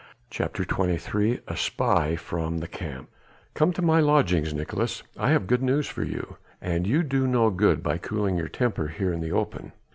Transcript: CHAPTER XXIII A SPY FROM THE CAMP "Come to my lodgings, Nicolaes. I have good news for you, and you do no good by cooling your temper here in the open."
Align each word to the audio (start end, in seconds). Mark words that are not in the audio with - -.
CHAPTER 0.31 0.63
XXIII 0.63 1.41
A 1.47 1.55
SPY 1.55 2.15
FROM 2.15 2.57
THE 2.57 2.67
CAMP 2.67 3.07
"Come 3.53 3.71
to 3.73 3.83
my 3.83 3.99
lodgings, 3.99 4.51
Nicolaes. 4.51 5.03
I 5.15 5.29
have 5.29 5.45
good 5.45 5.61
news 5.61 5.85
for 5.85 6.03
you, 6.03 6.37
and 6.59 6.87
you 6.87 7.03
do 7.03 7.27
no 7.27 7.51
good 7.51 7.83
by 7.83 7.99
cooling 7.99 8.35
your 8.35 8.47
temper 8.49 8.87
here 8.87 9.13
in 9.13 9.21
the 9.21 9.31
open." 9.31 9.73